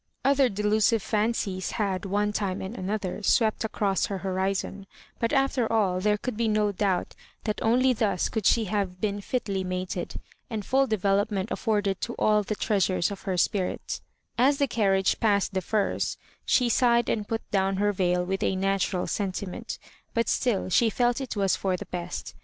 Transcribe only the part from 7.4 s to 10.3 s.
that only thus could she have been fitly mated,